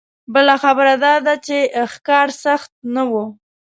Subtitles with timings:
[0.33, 1.57] بله خبره دا ده چې
[1.93, 3.13] ښکار سخت نه و.